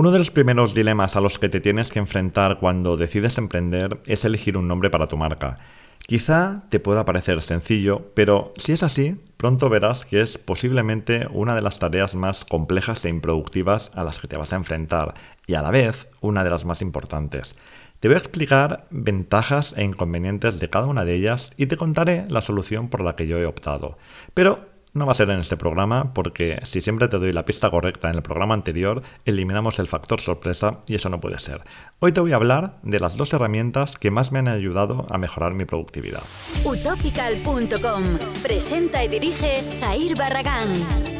Uno 0.00 0.12
de 0.12 0.18
los 0.18 0.30
primeros 0.30 0.72
dilemas 0.72 1.14
a 1.14 1.20
los 1.20 1.38
que 1.38 1.50
te 1.50 1.60
tienes 1.60 1.90
que 1.90 1.98
enfrentar 1.98 2.58
cuando 2.58 2.96
decides 2.96 3.36
emprender 3.36 4.00
es 4.06 4.24
elegir 4.24 4.56
un 4.56 4.66
nombre 4.66 4.88
para 4.88 5.08
tu 5.08 5.18
marca. 5.18 5.58
Quizá 5.98 6.62
te 6.70 6.80
pueda 6.80 7.04
parecer 7.04 7.42
sencillo, 7.42 8.10
pero 8.14 8.54
si 8.56 8.72
es 8.72 8.82
así, 8.82 9.20
pronto 9.36 9.68
verás 9.68 10.06
que 10.06 10.22
es 10.22 10.38
posiblemente 10.38 11.28
una 11.30 11.54
de 11.54 11.60
las 11.60 11.78
tareas 11.78 12.14
más 12.14 12.46
complejas 12.46 13.04
e 13.04 13.10
improductivas 13.10 13.90
a 13.94 14.02
las 14.02 14.20
que 14.20 14.26
te 14.26 14.38
vas 14.38 14.54
a 14.54 14.56
enfrentar, 14.56 15.12
y 15.46 15.52
a 15.52 15.60
la 15.60 15.70
vez 15.70 16.08
una 16.22 16.44
de 16.44 16.50
las 16.50 16.64
más 16.64 16.80
importantes. 16.80 17.54
Te 18.00 18.08
voy 18.08 18.14
a 18.14 18.20
explicar 18.20 18.86
ventajas 18.88 19.74
e 19.76 19.84
inconvenientes 19.84 20.60
de 20.60 20.70
cada 20.70 20.86
una 20.86 21.04
de 21.04 21.14
ellas 21.14 21.52
y 21.58 21.66
te 21.66 21.76
contaré 21.76 22.24
la 22.28 22.40
solución 22.40 22.88
por 22.88 23.02
la 23.02 23.16
que 23.16 23.26
yo 23.26 23.36
he 23.36 23.44
optado. 23.44 23.98
Pero 24.32 24.69
no 24.92 25.06
va 25.06 25.12
a 25.12 25.14
ser 25.14 25.30
en 25.30 25.40
este 25.40 25.56
programa 25.56 26.12
porque 26.14 26.60
si 26.64 26.80
siempre 26.80 27.08
te 27.08 27.18
doy 27.18 27.32
la 27.32 27.44
pista 27.44 27.70
correcta 27.70 28.10
en 28.10 28.16
el 28.16 28.22
programa 28.22 28.54
anterior, 28.54 29.02
eliminamos 29.24 29.78
el 29.78 29.88
factor 29.88 30.20
sorpresa 30.20 30.78
y 30.86 30.94
eso 30.94 31.08
no 31.08 31.20
puede 31.20 31.38
ser. 31.38 31.62
Hoy 32.00 32.12
te 32.12 32.20
voy 32.20 32.32
a 32.32 32.36
hablar 32.36 32.78
de 32.82 33.00
las 33.00 33.16
dos 33.16 33.32
herramientas 33.32 33.96
que 33.96 34.10
más 34.10 34.32
me 34.32 34.38
han 34.38 34.48
ayudado 34.48 35.06
a 35.10 35.18
mejorar 35.18 35.54
mi 35.54 35.64
productividad. 35.64 36.22
Utopical.com 36.64 38.02
presenta 38.42 39.04
y 39.04 39.08
dirige 39.08 39.60
Air 39.82 40.16
Barragán. 40.16 41.19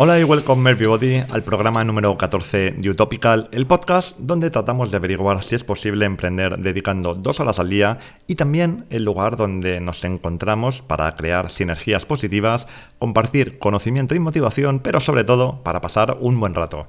Hola 0.00 0.20
y 0.20 0.22
welcome 0.22 0.70
everybody 0.70 1.24
al 1.28 1.42
programa 1.42 1.82
número 1.82 2.16
14 2.16 2.76
de 2.78 2.88
Utopical, 2.90 3.48
el 3.50 3.66
podcast 3.66 4.16
donde 4.16 4.48
tratamos 4.48 4.92
de 4.92 4.96
averiguar 4.96 5.42
si 5.42 5.56
es 5.56 5.64
posible 5.64 6.04
emprender 6.04 6.56
dedicando 6.58 7.16
dos 7.16 7.40
horas 7.40 7.58
al 7.58 7.68
día 7.68 7.98
y 8.28 8.36
también 8.36 8.86
el 8.90 9.02
lugar 9.02 9.34
donde 9.34 9.80
nos 9.80 10.04
encontramos 10.04 10.82
para 10.82 11.12
crear 11.16 11.50
sinergias 11.50 12.06
positivas, 12.06 12.68
compartir 12.98 13.58
conocimiento 13.58 14.14
y 14.14 14.20
motivación, 14.20 14.78
pero 14.78 15.00
sobre 15.00 15.24
todo 15.24 15.64
para 15.64 15.80
pasar 15.80 16.16
un 16.20 16.38
buen 16.38 16.54
rato. 16.54 16.86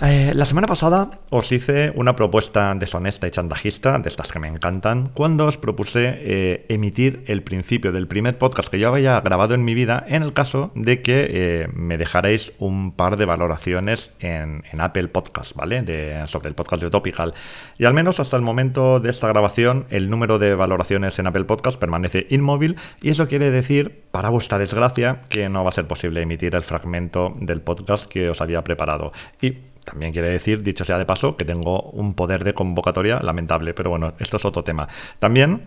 Eh, 0.00 0.32
la 0.32 0.44
semana 0.44 0.68
pasada 0.68 1.10
os 1.30 1.50
hice 1.50 1.92
una 1.96 2.14
propuesta 2.14 2.72
deshonesta 2.76 3.26
y 3.26 3.32
chantajista, 3.32 3.98
de 3.98 4.08
estas 4.08 4.30
que 4.30 4.38
me 4.38 4.46
encantan, 4.46 5.08
cuando 5.12 5.46
os 5.46 5.58
propuse 5.58 6.14
eh, 6.20 6.66
emitir 6.68 7.24
el 7.26 7.42
principio 7.42 7.90
del 7.90 8.06
primer 8.06 8.38
podcast 8.38 8.68
que 8.68 8.78
yo 8.78 8.90
había 8.90 9.20
grabado 9.20 9.54
en 9.54 9.64
mi 9.64 9.74
vida 9.74 10.04
en 10.06 10.22
el 10.22 10.32
caso 10.34 10.70
de 10.76 11.02
que 11.02 11.26
eh, 11.30 11.68
me 11.74 11.98
dejarais 11.98 12.52
un 12.60 12.92
par 12.92 13.16
de 13.16 13.24
valoraciones 13.24 14.12
en, 14.20 14.62
Apple 14.78 15.08
Podcast, 15.08 15.56
¿vale? 15.56 15.82
sobre 16.28 16.48
el 16.48 16.54
podcast 16.54 16.80
de 16.80 16.86
Utopical. 16.86 17.34
Y 17.76 17.84
al 17.84 17.94
menos 17.94 18.20
hasta 18.20 18.36
el 18.36 18.42
momento 18.42 19.00
de 19.00 19.10
esta 19.10 19.26
grabación, 19.26 19.86
el 19.90 20.08
número 20.08 20.38
de 20.38 20.54
valoraciones 20.54 21.18
en 21.18 21.26
Apple 21.26 21.44
Podcast 21.44 21.80
permanece 21.80 22.28
inmóvil 22.30 22.76
y 23.02 23.10
eso 23.10 23.26
quiere 23.26 23.50
decir, 23.50 24.04
para 24.12 24.28
vuestra 24.28 24.58
desgracia, 24.58 25.22
que 25.28 25.48
no 25.48 25.64
va 25.64 25.70
a 25.70 25.72
ser 25.72 25.88
posible 25.88 26.22
emitir 26.22 26.54
el 26.54 26.62
fragmento 26.62 27.34
del 27.40 27.60
podcast 27.60 28.06
que 28.06 28.30
os 28.30 28.40
había 28.40 28.62
preparado. 28.62 29.10
Y 29.42 29.56
también 29.88 30.12
quiere 30.12 30.28
decir, 30.28 30.62
dicho 30.62 30.84
sea 30.84 30.98
de 30.98 31.06
paso, 31.06 31.36
que 31.36 31.44
tengo 31.44 31.82
un 31.90 32.14
poder 32.14 32.44
de 32.44 32.52
convocatoria 32.52 33.20
lamentable, 33.20 33.72
pero 33.72 33.90
bueno, 33.90 34.12
esto 34.18 34.36
es 34.36 34.44
otro 34.44 34.62
tema. 34.62 34.86
También 35.18 35.62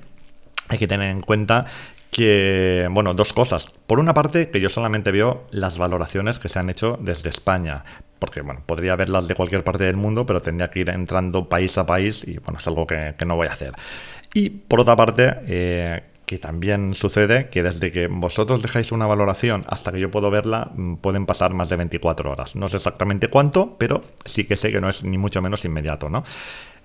hay 0.69 0.77
que 0.77 0.87
tener 0.87 1.09
en 1.09 1.21
cuenta 1.21 1.65
que, 2.11 2.87
bueno, 2.91 3.13
dos 3.13 3.33
cosas. 3.33 3.73
Por 3.87 3.99
una 3.99 4.13
parte, 4.13 4.49
que 4.49 4.61
yo 4.61 4.69
solamente 4.69 5.11
veo 5.11 5.47
las 5.49 5.77
valoraciones 5.77 6.37
que 6.37 6.49
se 6.49 6.59
han 6.59 6.69
hecho 6.69 6.99
desde 7.01 7.29
España, 7.29 7.83
porque, 8.19 8.41
bueno, 8.41 8.61
podría 8.65 8.95
verlas 8.95 9.27
de 9.27 9.33
cualquier 9.33 9.63
parte 9.63 9.85
del 9.85 9.97
mundo, 9.97 10.25
pero 10.25 10.41
tendría 10.41 10.69
que 10.69 10.81
ir 10.81 10.89
entrando 10.89 11.49
país 11.49 11.77
a 11.77 11.85
país 11.85 12.23
y, 12.27 12.37
bueno, 12.37 12.59
es 12.59 12.67
algo 12.67 12.85
que, 12.85 13.15
no 13.25 13.35
voy 13.35 13.47
a 13.47 13.53
hacer. 13.53 13.73
Y, 14.33 14.49
por 14.49 14.81
otra 14.81 14.95
parte, 14.95 15.33
eh, 15.47 16.03
que 16.31 16.39
también 16.39 16.93
sucede 16.93 17.49
que 17.49 17.61
desde 17.61 17.91
que 17.91 18.07
vosotros 18.07 18.61
dejáis 18.61 18.93
una 18.93 19.05
valoración 19.05 19.65
hasta 19.67 19.91
que 19.91 19.99
yo 19.99 20.09
puedo 20.09 20.31
verla, 20.31 20.71
mm, 20.73 20.95
pueden 20.95 21.25
pasar 21.25 21.53
más 21.53 21.67
de 21.67 21.75
24 21.75 22.31
horas. 22.31 22.55
No 22.55 22.69
sé 22.69 22.77
exactamente 22.77 23.27
cuánto, 23.27 23.75
pero 23.77 24.01
sí 24.23 24.45
que 24.45 24.55
sé 24.55 24.71
que 24.71 24.79
no 24.79 24.87
es 24.87 25.03
ni 25.03 25.17
mucho 25.17 25.41
menos 25.41 25.65
inmediato, 25.65 26.07
¿no? 26.07 26.23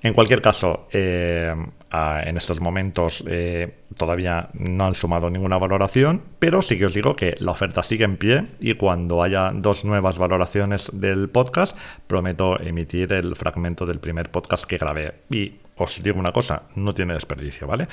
En 0.02 0.14
cualquier 0.14 0.42
caso, 0.42 0.88
eh, 0.90 1.54
en 1.92 2.36
estos 2.36 2.60
momentos 2.60 3.22
eh, 3.28 3.72
todavía 3.96 4.48
no 4.54 4.86
han 4.86 4.94
sumado 4.94 5.30
ninguna 5.30 5.58
valoración, 5.58 6.22
pero 6.40 6.60
sí 6.60 6.76
que 6.76 6.86
os 6.86 6.94
digo 6.94 7.14
que 7.14 7.36
la 7.38 7.52
oferta 7.52 7.84
sigue 7.84 8.04
en 8.04 8.16
pie 8.16 8.48
y 8.58 8.74
cuando 8.74 9.22
haya 9.22 9.52
dos 9.54 9.84
nuevas 9.84 10.18
valoraciones 10.18 10.90
del 10.92 11.28
podcast, 11.28 11.78
prometo 12.08 12.60
emitir 12.60 13.12
el 13.12 13.36
fragmento 13.36 13.86
del 13.86 14.00
primer 14.00 14.28
podcast 14.28 14.64
que 14.64 14.76
grabé. 14.76 15.14
Y 15.30 15.52
os 15.76 16.02
digo 16.02 16.18
una 16.18 16.32
cosa, 16.32 16.62
no 16.74 16.92
tiene 16.92 17.14
desperdicio, 17.14 17.66
¿vale? 17.66 17.86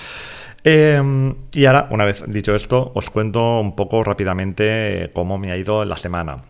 Em, 0.64 1.36
y 1.52 1.66
ahora, 1.66 1.88
una 1.92 2.06
vez 2.06 2.24
dicho 2.28 2.56
esto, 2.56 2.92
os 2.96 3.10
cuento 3.10 3.60
un 3.60 3.76
poco 3.76 4.04
rápidamente 4.04 5.12
cómo 5.14 5.38
me 5.38 5.52
ha 5.52 5.58
ido 5.58 5.84
la 5.86 5.98
semana. 5.98 6.46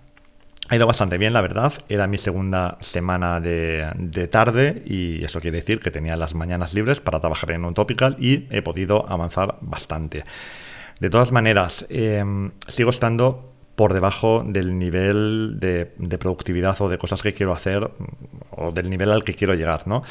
Ha 0.69 0.75
ido 0.75 0.87
bastante 0.87 1.17
bien, 1.17 1.33
la 1.33 1.41
verdad. 1.41 1.73
Era 1.89 2.07
mi 2.07 2.17
segunda 2.17 2.77
semana 2.79 3.41
de, 3.41 4.27
tarde 4.31 4.81
y 4.85 5.23
eso 5.23 5.41
quiere 5.41 5.57
decir 5.57 5.79
que 5.79 5.91
tenía 5.91 6.15
las 6.15 6.35
mañanas 6.35 6.73
libres 6.73 7.01
para 7.01 7.19
trabajar 7.19 7.51
en 7.51 7.65
un 7.65 7.73
topical 7.73 8.15
y 8.19 8.47
he 8.49 8.61
podido 8.61 9.09
avanzar 9.11 9.57
bastante. 9.61 10.23
De 10.99 11.09
todas 11.09 11.31
maneras, 11.31 11.85
em, 11.89 12.51
sigo 12.67 12.91
estando 12.91 13.53
por 13.75 13.93
debajo 13.93 14.43
del 14.47 14.77
nivel 14.77 15.57
de, 15.59 15.85
productividad 16.17 16.79
o 16.81 16.89
de 16.89 16.97
cosas 16.97 17.21
que 17.21 17.33
quiero 17.33 17.53
hacer 17.53 17.89
o 18.51 18.71
del 18.71 18.89
nivel 18.89 19.11
al 19.11 19.23
que 19.23 19.33
quiero 19.33 19.55
llegar, 19.55 19.87
¿no? 19.87 20.03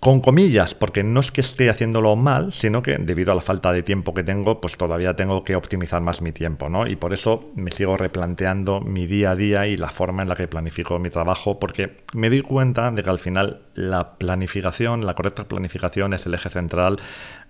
Con 0.00 0.20
comillas, 0.20 0.74
porque 0.74 1.02
no 1.02 1.20
es 1.20 1.32
que 1.32 1.40
esté 1.40 1.70
haciéndolo 1.70 2.14
mal, 2.14 2.52
sino 2.52 2.82
que 2.82 2.96
debido 2.98 3.32
a 3.32 3.34
la 3.34 3.40
falta 3.40 3.72
de 3.72 3.82
tiempo 3.82 4.14
que 4.14 4.22
tengo, 4.22 4.60
pues 4.60 4.76
todavía 4.76 5.16
tengo 5.16 5.42
que 5.42 5.56
optimizar 5.56 6.00
más 6.00 6.22
mi 6.22 6.30
tiempo, 6.30 6.68
¿no? 6.68 6.86
Y 6.86 6.94
por 6.94 7.12
eso 7.12 7.50
me 7.56 7.72
sigo 7.72 7.96
replanteando 7.96 8.80
mi 8.80 9.06
día 9.06 9.32
a 9.32 9.36
día 9.36 9.66
y 9.66 9.76
la 9.76 9.90
forma 9.90 10.22
en 10.22 10.28
la 10.28 10.36
que 10.36 10.46
planifico 10.46 10.98
mi 11.00 11.10
trabajo, 11.10 11.58
porque 11.58 11.96
me 12.14 12.30
doy 12.30 12.42
cuenta 12.42 12.90
de 12.92 13.02
que 13.02 13.10
al 13.10 13.18
final 13.18 13.62
la 13.74 14.18
planificación, 14.18 15.04
la 15.04 15.14
correcta 15.14 15.48
planificación 15.48 16.12
es 16.12 16.26
el 16.26 16.34
eje 16.34 16.50
central 16.50 17.00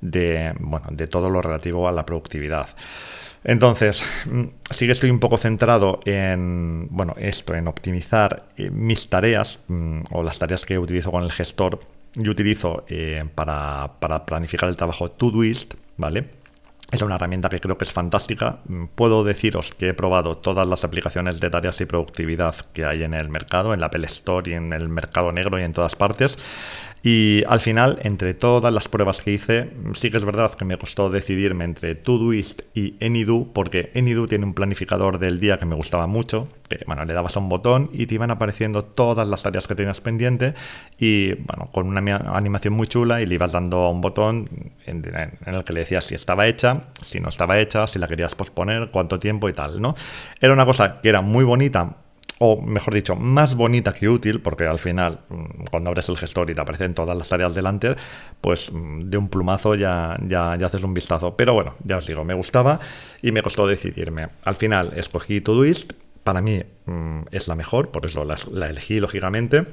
de, 0.00 0.54
bueno, 0.58 0.86
de 0.90 1.06
todo 1.06 1.28
lo 1.28 1.42
relativo 1.42 1.86
a 1.86 1.92
la 1.92 2.06
productividad. 2.06 2.68
Entonces, 3.44 4.02
mm, 4.30 4.44
sí 4.70 4.86
que 4.86 4.92
estoy 4.92 5.10
un 5.10 5.20
poco 5.20 5.36
centrado 5.36 6.00
en, 6.04 6.88
bueno, 6.90 7.14
esto, 7.18 7.54
en 7.54 7.68
optimizar 7.68 8.48
eh, 8.56 8.70
mis 8.70 9.08
tareas 9.08 9.60
mm, 9.68 10.00
o 10.10 10.22
las 10.22 10.38
tareas 10.38 10.66
que 10.66 10.78
utilizo 10.78 11.10
con 11.10 11.22
el 11.22 11.30
gestor 11.30 11.80
yo 12.14 12.32
utilizo 12.32 12.84
eh, 12.88 13.24
para, 13.34 13.98
planificar 14.26 14.68
el 14.68 14.76
trabajo 14.76 15.10
Todoist, 15.10 15.74
¿vale? 15.96 16.30
Es 16.90 17.02
una 17.02 17.16
herramienta 17.16 17.50
que 17.50 17.60
creo 17.60 17.76
que 17.76 17.84
es 17.84 17.92
fantástica. 17.92 18.60
Puedo 18.94 19.22
deciros 19.22 19.72
que 19.72 19.88
he 19.88 19.94
probado 19.94 20.38
todas 20.38 20.66
las 20.66 20.84
aplicaciones 20.84 21.38
de 21.38 21.50
tareas 21.50 21.80
y 21.82 21.84
productividad 21.84 22.54
que 22.72 22.86
hay 22.86 23.02
en 23.02 23.12
el 23.12 23.28
mercado, 23.28 23.74
en 23.74 23.80
la 23.80 23.86
Apple 23.86 24.06
Store 24.06 24.50
y 24.50 24.54
en 24.54 24.72
el 24.72 24.88
mercado 24.88 25.30
negro 25.32 25.60
y 25.60 25.64
en 25.64 25.74
todas 25.74 25.96
partes. 25.96 26.38
Y 27.02 27.44
al 27.48 27.60
final, 27.60 27.98
entre 28.02 28.34
todas 28.34 28.72
las 28.72 28.88
pruebas 28.88 29.22
que 29.22 29.32
hice, 29.32 29.70
sí 29.94 30.10
que 30.10 30.16
es 30.16 30.24
verdad 30.24 30.54
que 30.54 30.64
me 30.64 30.76
costó 30.76 31.10
decidirme 31.10 31.64
entre 31.64 31.94
Todoist 31.94 32.62
y 32.74 32.96
Anydo, 33.04 33.46
porque 33.52 33.92
Anydo 33.94 34.26
tiene 34.26 34.44
un 34.44 34.54
planificador 34.54 35.18
del 35.18 35.38
día 35.38 35.58
que 35.58 35.64
me 35.64 35.76
gustaba 35.76 36.06
mucho, 36.06 36.48
que 36.68 36.80
bueno, 36.86 37.04
le 37.04 37.14
dabas 37.14 37.36
a 37.36 37.40
un 37.40 37.48
botón 37.48 37.88
y 37.92 38.06
te 38.06 38.14
iban 38.14 38.30
apareciendo 38.30 38.84
todas 38.84 39.28
las 39.28 39.42
tareas 39.42 39.68
que 39.68 39.74
tenías 39.74 40.00
pendiente 40.00 40.54
y 40.98 41.34
bueno, 41.34 41.70
con 41.72 41.86
una 41.86 42.00
animación 42.34 42.74
muy 42.74 42.88
chula 42.88 43.22
y 43.22 43.26
le 43.26 43.36
ibas 43.36 43.52
dando 43.52 43.78
a 43.78 43.90
un 43.90 44.00
botón 44.00 44.48
en, 44.86 45.04
en, 45.04 45.54
el 45.54 45.64
que 45.64 45.72
le 45.72 45.80
decías 45.80 46.04
si 46.04 46.14
estaba 46.14 46.46
hecha, 46.46 46.88
si 47.02 47.20
no 47.20 47.28
estaba 47.28 47.58
hecha, 47.58 47.86
si 47.86 47.98
la 47.98 48.08
querías 48.08 48.34
posponer, 48.34 48.90
cuánto 48.90 49.18
tiempo 49.18 49.48
y 49.48 49.52
tal, 49.52 49.80
¿no? 49.80 49.94
Era 50.40 50.52
una 50.52 50.66
cosa 50.66 51.00
que 51.00 51.08
era 51.08 51.20
muy 51.20 51.44
bonita 51.44 51.96
o 52.38 52.60
mejor 52.60 52.94
dicho, 52.94 53.16
más 53.16 53.54
bonita 53.54 53.92
que 53.92 54.08
útil, 54.08 54.40
porque 54.40 54.64
al 54.64 54.78
final, 54.78 55.20
mm, 55.28 55.64
cuando 55.70 55.90
abres 55.90 56.08
el 56.08 56.16
gestor 56.16 56.50
y 56.50 56.54
te 56.54 56.60
aparecen 56.60 56.94
todas 56.94 57.16
las 57.16 57.28
tareas 57.28 57.54
delante, 57.54 57.96
pues 58.40 58.72
mm, 58.72 59.00
de 59.00 59.18
un 59.18 59.28
plumazo 59.28 59.74
ya, 59.74 60.16
ya, 60.26 60.56
ya, 60.56 60.66
haces 60.66 60.82
un 60.82 60.94
vistazo. 60.94 61.36
Pero 61.36 61.54
bueno, 61.54 61.74
ya 61.82 61.96
os 61.96 62.06
digo, 62.06 62.24
me 62.24 62.34
gustaba 62.34 62.78
y 63.22 63.32
me 63.32 63.42
costó 63.42 63.66
decidirme. 63.66 64.28
Al 64.44 64.54
final 64.54 64.92
escogí 64.96 65.40
Todoist, 65.40 65.92
para 66.22 66.40
mí 66.40 66.62
mm, 66.86 67.22
es 67.32 67.48
la 67.48 67.54
mejor, 67.54 67.90
por 67.90 68.06
eso 68.06 68.24
la 68.24 68.68
elegí 68.68 69.00
lógicamente. 69.00 69.66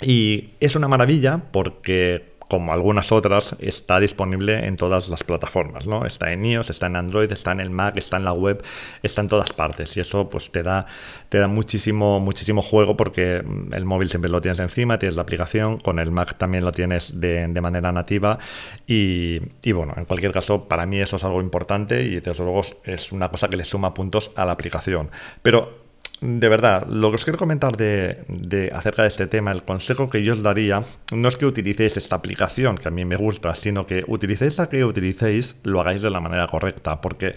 Y 0.00 0.50
es 0.60 0.76
una 0.76 0.86
maravilla 0.86 1.42
porque 1.50 2.37
como 2.48 2.72
algunas 2.72 3.12
otras, 3.12 3.54
está 3.58 4.00
disponible 4.00 4.66
en 4.66 4.76
todas 4.76 5.08
las 5.08 5.22
plataformas, 5.22 5.86
¿no? 5.86 6.06
Está 6.06 6.32
en 6.32 6.44
iOS, 6.44 6.70
está 6.70 6.86
en 6.86 6.96
Android, 6.96 7.30
está 7.30 7.52
en 7.52 7.60
el 7.60 7.70
Mac, 7.70 7.96
está 7.96 8.16
en 8.16 8.24
la 8.24 8.32
web, 8.32 8.62
está 9.02 9.20
en 9.20 9.28
todas 9.28 9.52
partes. 9.52 9.96
Y 9.96 10.00
eso 10.00 10.30
pues 10.30 10.50
te 10.50 10.62
da, 10.62 10.86
te 11.28 11.38
da 11.38 11.46
muchísimo, 11.46 12.20
muchísimo 12.20 12.62
juego 12.62 12.96
porque 12.96 13.42
mm, 13.44 13.74
el 13.74 13.84
móvil 13.84 14.08
siempre 14.08 14.30
lo 14.30 14.40
tienes 14.40 14.58
encima, 14.60 14.98
tienes 14.98 15.16
la 15.16 15.22
aplicación, 15.22 15.78
con 15.78 15.98
el 15.98 16.10
Mac 16.10 16.38
también 16.38 16.64
lo 16.64 16.72
tienes 16.72 17.20
de, 17.20 17.48
manera 17.60 17.92
nativa. 17.92 18.38
Y, 18.86 19.40
y, 19.62 19.72
bueno, 19.72 19.92
en 19.96 20.04
cualquier 20.06 20.32
caso, 20.32 20.68
para 20.68 20.86
mí 20.86 21.00
eso 21.00 21.16
es 21.16 21.24
algo 21.24 21.42
importante 21.42 22.02
y 22.02 22.20
desde 22.20 22.44
luego 22.44 22.62
es 22.84 23.12
una 23.12 23.28
cosa 23.30 23.48
que 23.48 23.56
le 23.56 23.64
suma 23.64 23.92
puntos 23.92 24.30
a 24.36 24.44
la 24.44 24.52
aplicación. 24.52 25.10
Pero 25.42 25.87
de 26.20 26.48
verdad, 26.48 26.86
lo 26.88 27.10
que 27.10 27.16
os 27.16 27.24
quiero 27.24 27.38
comentar 27.38 27.76
de, 27.76 28.70
acerca 28.74 29.02
de 29.02 29.08
este 29.08 29.26
tema, 29.26 29.52
el 29.52 29.62
consejo 29.62 30.10
que 30.10 30.22
yo 30.24 30.32
os 30.32 30.42
daría, 30.42 30.82
no 31.12 31.28
es 31.28 31.36
que 31.36 31.46
utilicéis 31.46 31.96
esta 31.96 32.16
aplicación, 32.16 32.76
que 32.76 32.88
a 32.88 32.90
mí 32.90 33.04
me 33.04 33.16
gusta, 33.16 33.54
sino 33.54 33.86
que 33.86 34.04
utilicéis 34.06 34.58
la 34.58 34.68
que 34.68 34.84
utilicéis, 34.84 35.56
lo 35.62 35.80
hagáis 35.80 36.02
de 36.02 36.10
la 36.10 36.20
manera 36.20 36.48
correcta, 36.48 37.00
porque 37.00 37.34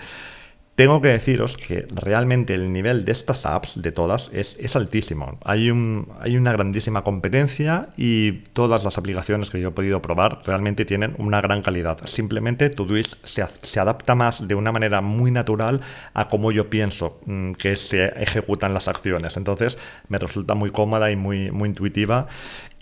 tengo 0.82 1.00
que 1.00 1.10
deciros 1.10 1.58
que 1.58 1.86
realmente 1.94 2.56
el 2.56 2.74
nivel 2.74 3.06
de 3.06 3.12
estas 3.12 3.46
apps, 3.46 3.80
de 3.80 3.92
todas, 3.92 4.32
es, 4.34 4.58
es 4.60 4.76
altísimo. 4.76 5.38
Hay, 5.44 5.70
un, 5.70 6.12
hay 6.20 6.38
una 6.38 6.52
grandísima 6.54 7.04
competencia 7.04 7.90
y 7.98 8.32
todas 8.54 8.84
las 8.84 8.98
aplicaciones 8.98 9.52
que 9.52 9.62
yo 9.62 9.68
he 9.68 9.72
podido 9.72 10.02
probar 10.02 10.42
realmente 10.44 10.84
tienen 10.84 11.14
una 11.20 11.40
gran 11.40 11.62
calidad. 11.62 12.00
Simplemente 12.06 12.72
Todoist 12.72 13.24
se, 13.24 13.46
se 13.62 13.80
adapta 13.80 14.16
más 14.16 14.48
de 14.48 14.56
una 14.56 14.72
manera 14.72 15.02
muy 15.02 15.30
natural 15.30 15.82
a 16.16 16.30
cómo 16.30 16.52
yo 16.52 16.72
pienso 16.72 17.20
mm, 17.28 17.52
que 17.52 17.76
se 17.76 18.06
ejecutan 18.20 18.74
las 18.74 18.88
acciones. 18.88 19.38
Entonces 19.38 19.78
me 20.08 20.18
resulta 20.18 20.56
muy 20.56 20.72
cómoda 20.72 21.12
y 21.12 21.16
muy, 21.16 21.52
muy 21.52 21.70
intuitiva 21.70 22.26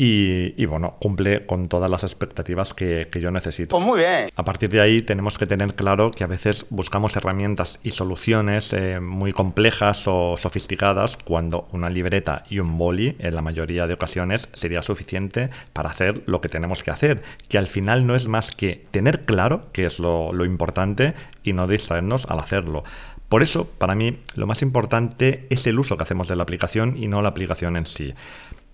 y, 0.02 0.66
bueno, 0.66 0.96
cumple 0.98 1.46
con 1.46 1.68
todas 1.68 1.92
las 1.92 2.04
expectativas 2.04 2.74
que, 2.74 3.10
yo 3.20 3.32
necesito. 3.32 3.76
Pues 3.76 3.86
muy 3.86 4.00
bien. 4.00 4.30
A 4.34 4.46
partir 4.46 4.70
de 4.70 4.80
ahí 4.80 5.02
tenemos 5.02 5.38
que 5.38 5.46
tener 5.46 5.76
claro 5.76 6.12
que 6.12 6.24
a 6.24 6.28
veces 6.28 6.66
buscamos 6.70 7.18
herramientas 7.18 7.82
y 7.90 7.92
soluciones 7.92 8.72
eh, 8.72 9.00
muy 9.02 9.34
complejas 9.34 10.08
o 10.08 10.38
sofisticadas 10.38 11.18
cuando 11.18 11.68
una 11.74 11.90
libreta 11.90 12.46
y 12.50 12.60
un 12.60 12.78
boli 12.78 13.16
en 13.20 13.36
la 13.36 13.42
mayoría 13.42 13.88
de 13.88 13.96
ocasiones 13.96 14.48
sería 14.54 14.82
suficiente 14.82 15.50
para 15.74 15.90
hacer 15.90 16.24
lo 16.26 16.40
que 16.40 16.50
tenemos 16.50 16.84
que 16.84 16.92
hacer, 16.92 17.22
que 17.50 17.58
al 17.58 17.68
final 17.68 18.08
no 18.08 18.16
es 18.16 18.28
más 18.28 18.52
que 18.52 18.86
tener 18.92 19.26
claro 19.26 19.66
qué 19.74 19.86
es 19.86 20.00
lo, 20.00 20.32
lo 20.32 20.46
importante 20.46 21.14
y 21.44 21.54
no 21.54 21.68
distraernos 21.68 22.26
al 22.28 22.40
hacerlo. 22.40 22.84
Por 23.28 23.44
eso, 23.44 23.66
para 23.66 23.94
mí, 23.94 24.18
lo 24.36 24.48
más 24.48 24.62
importante 24.62 25.46
es 25.50 25.68
el 25.68 25.78
uso 25.78 25.98
que 25.98 26.04
hacemos 26.04 26.28
de 26.28 26.36
la 26.36 26.44
aplicación 26.44 26.96
y 26.98 27.08
no 27.08 27.22
la 27.22 27.30
aplicación 27.30 27.76
en 27.76 27.86
sí. 27.86 28.14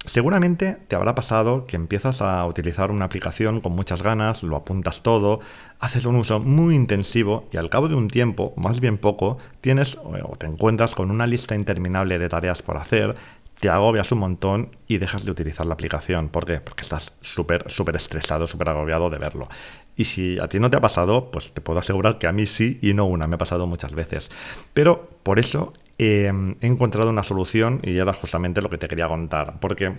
Seguramente 0.05 0.77
te 0.87 0.95
habrá 0.95 1.15
pasado 1.15 1.65
que 1.65 1.75
empiezas 1.75 2.21
a 2.21 2.45
utilizar 2.45 2.91
una 2.91 3.05
aplicación 3.05 3.59
con 3.59 3.71
muchas 3.73 4.03
ganas, 4.03 4.43
lo 4.43 4.55
apuntas 4.55 5.01
todo, 5.01 5.39
haces 5.79 6.05
un 6.05 6.15
uso 6.15 6.39
muy 6.39 6.75
intensivo 6.75 7.47
y 7.51 7.57
al 7.57 7.69
cabo 7.69 7.87
de 7.87 7.95
un 7.95 8.07
tiempo, 8.07 8.53
más 8.55 8.79
bien 8.79 8.97
poco, 8.97 9.39
tienes 9.61 9.97
o 10.03 10.35
te 10.37 10.45
encuentras 10.45 10.93
con 10.93 11.09
una 11.09 11.25
lista 11.25 11.55
interminable 11.55 12.19
de 12.19 12.29
tareas 12.29 12.61
por 12.61 12.77
hacer, 12.77 13.15
te 13.59 13.69
agobias 13.69 14.11
un 14.11 14.19
montón 14.19 14.75
y 14.87 14.97
dejas 14.97 15.25
de 15.25 15.31
utilizar 15.31 15.65
la 15.65 15.73
aplicación. 15.73 16.29
¿Por 16.29 16.45
qué? 16.45 16.59
Porque 16.59 16.83
estás 16.83 17.13
súper, 17.21 17.69
súper 17.71 17.95
estresado, 17.95 18.47
súper 18.47 18.69
agobiado 18.69 19.09
de 19.09 19.17
verlo. 19.17 19.47
Y 19.95 20.03
si 20.05 20.37
a 20.39 20.47
ti 20.47 20.59
no 20.59 20.69
te 20.69 20.77
ha 20.77 20.81
pasado, 20.81 21.31
pues 21.31 21.53
te 21.53 21.61
puedo 21.61 21.79
asegurar 21.79 22.19
que 22.19 22.27
a 22.27 22.31
mí 22.31 22.45
sí 22.45 22.79
y 22.81 22.93
no 22.93 23.05
una, 23.05 23.27
me 23.27 23.35
ha 23.35 23.39
pasado 23.39 23.65
muchas 23.65 23.95
veces. 23.95 24.29
Pero 24.73 25.09
por 25.23 25.39
eso 25.39 25.73
Em, 25.97 26.55
he 26.59 26.67
encontrado 26.67 27.09
una 27.09 27.23
solución 27.23 27.79
y 27.81 27.97
era 27.97 28.11
justamente 28.13 28.61
lo 28.61 28.69
que 28.69 28.77
te 28.77 28.87
quería 28.87 29.07
contar. 29.07 29.59
Porque 29.59 29.93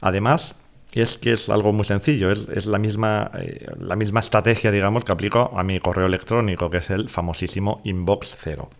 además 0.00 0.54
es 0.92 1.16
que 1.16 1.32
es 1.32 1.48
algo 1.48 1.72
muy 1.72 1.84
sencillo, 1.84 2.30
es, 2.30 2.66
la, 2.66 2.78
misma, 2.78 3.30
eh, 3.38 3.66
la 3.78 3.96
misma 3.96 4.20
estrategia, 4.20 4.70
digamos, 4.70 5.04
que 5.04 5.12
aplico 5.12 5.52
a 5.56 5.62
mi 5.62 5.80
correo 5.80 6.06
electrónico, 6.06 6.70
que 6.70 6.78
es 6.78 6.90
el 6.90 7.08
famosísimo 7.08 7.80
Inbox 7.84 8.34
Cero. 8.38 8.70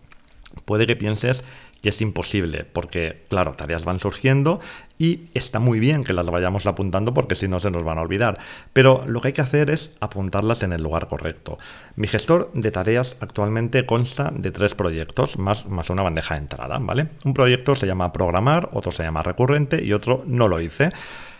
Puede 0.65 0.87
que 0.87 0.95
pienses 0.95 1.43
que 1.81 1.89
es 1.89 2.01
imposible, 2.01 2.63
porque, 2.63 3.23
claro, 3.27 3.53
tareas 3.53 3.85
van 3.85 3.99
surgiendo 3.99 4.59
y 4.97 5.29
está 5.33 5.59
muy 5.59 5.79
bien 5.79 6.03
que 6.03 6.13
las 6.13 6.29
vayamos 6.29 6.67
apuntando 6.67 7.13
porque 7.13 7.33
si 7.33 7.47
no 7.47 7.57
se 7.59 7.71
nos 7.71 7.83
van 7.83 7.97
a 7.97 8.01
olvidar. 8.01 8.37
Pero 8.71 9.03
lo 9.07 9.19
que 9.19 9.29
hay 9.29 9.33
que 9.33 9.41
hacer 9.41 9.71
es 9.71 9.91
apuntarlas 9.99 10.61
en 10.61 10.73
el 10.73 10.83
lugar 10.83 11.07
correcto. 11.07 11.57
Mi 11.95 12.07
gestor 12.07 12.51
de 12.53 12.69
tareas 12.69 13.17
actualmente 13.19 13.85
consta 13.85 14.31
de 14.35 14.51
tres 14.51 14.75
proyectos 14.75 15.39
más, 15.39 15.65
más 15.65 15.89
una 15.89 16.03
bandeja 16.03 16.35
de 16.35 16.41
entrada, 16.41 16.77
¿vale? 16.79 17.07
Un 17.25 17.33
proyecto 17.33 17.73
se 17.73 17.87
llama 17.87 18.13
programar, 18.13 18.69
otro 18.73 18.91
se 18.91 19.03
llama 19.03 19.23
recurrente 19.23 19.83
y 19.83 19.93
otro 19.93 20.23
no 20.27 20.47
lo 20.47 20.61
hice. 20.61 20.91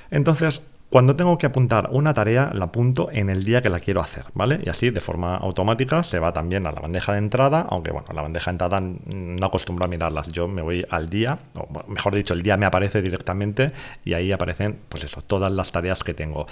Entonces, 0.09 0.63
cuando 0.91 1.15
tengo 1.15 1.37
que 1.37 1.45
apuntar 1.45 1.87
una 1.93 2.13
tarea, 2.13 2.51
la 2.53 2.65
apunto 2.65 3.07
en 3.13 3.29
el 3.29 3.45
día 3.45 3.61
que 3.61 3.69
la 3.69 3.79
quiero 3.79 4.01
hacer, 4.01 4.25
¿vale? 4.33 4.59
Y 4.61 4.67
así, 4.67 4.89
de 4.89 4.99
forma 4.99 5.37
automática, 5.37 6.03
se 6.03 6.19
va 6.19 6.33
también 6.33 6.67
a 6.67 6.73
la 6.73 6.81
bandeja 6.81 7.13
de 7.13 7.19
entrada, 7.19 7.65
aunque 7.69 7.91
bueno, 7.91 8.07
la 8.13 8.21
bandeja 8.21 8.51
de 8.51 8.55
entrada 8.55 8.81
no 8.81 9.45
acostumbro 9.45 9.85
a 9.85 9.87
mirarlas. 9.87 10.33
Yo 10.33 10.49
me 10.49 10.61
voy 10.61 10.85
al 10.89 11.07
día, 11.07 11.39
o 11.55 11.69
mejor 11.87 12.13
dicho, 12.13 12.33
el 12.33 12.43
día 12.43 12.57
me 12.57 12.65
aparece 12.65 13.01
directamente 13.01 13.71
y 14.03 14.15
ahí 14.15 14.33
aparecen, 14.33 14.81
pues 14.89 15.05
eso, 15.05 15.21
todas 15.21 15.49
las 15.53 15.71
tareas 15.71 16.03
que 16.03 16.13
tengo. 16.13 16.45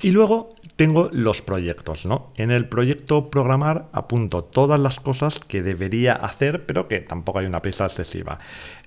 Y 0.00 0.10
luego 0.10 0.54
tengo 0.76 1.10
los 1.12 1.42
proyectos, 1.42 2.06
¿no? 2.06 2.32
En 2.36 2.50
el 2.50 2.68
proyecto 2.68 3.30
programar 3.30 3.88
apunto 3.92 4.42
todas 4.42 4.80
las 4.80 4.98
cosas 4.98 5.38
que 5.38 5.62
debería 5.62 6.14
hacer, 6.14 6.66
pero 6.66 6.88
que 6.88 7.00
tampoco 7.00 7.38
hay 7.38 7.46
una 7.46 7.62
prisa 7.62 7.84
excesiva. 7.84 8.38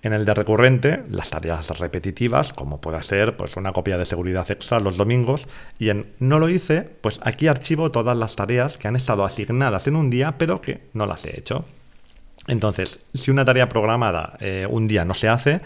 En 0.01 0.11
el 0.11 0.25
de 0.25 0.33
recurrente, 0.33 1.03
las 1.09 1.29
tareas 1.29 1.79
repetitivas, 1.79 2.51
como 2.51 2.81
puede 2.81 3.01
ser 3.03 3.37
pues, 3.37 3.55
una 3.55 3.71
copia 3.71 3.97
de 3.97 4.05
seguridad 4.05 4.49
extra 4.51 4.79
los 4.79 4.97
domingos. 4.97 5.47
Y 5.79 5.89
en 5.89 6.07
no 6.19 6.39
lo 6.39 6.49
hice, 6.49 6.81
pues 6.81 7.19
aquí 7.23 7.47
archivo 7.47 7.91
todas 7.91 8.17
las 8.17 8.35
tareas 8.35 8.77
que 8.77 8.87
han 8.87 8.95
estado 8.95 9.23
asignadas 9.23 9.87
en 9.87 9.95
un 9.95 10.09
día, 10.09 10.37
pero 10.37 10.61
que 10.61 10.81
no 10.93 11.05
las 11.05 11.25
he 11.25 11.39
hecho. 11.39 11.65
Entonces, 12.47 13.03
si 13.13 13.31
una 13.31 13.45
tarea 13.45 13.69
programada 13.69 14.37
eh, 14.39 14.67
un 14.69 14.87
día 14.87 15.05
no 15.05 15.13
se 15.13 15.29
hace, 15.29 15.61